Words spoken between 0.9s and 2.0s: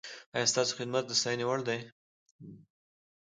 د ستاینې وړ دی؟